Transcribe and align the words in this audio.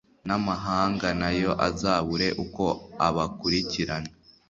n'amahanga 0.27 1.07
nayo 1.19 1.51
azabure 1.67 2.27
uko 2.43 2.65
abakurikirana. 3.07 4.09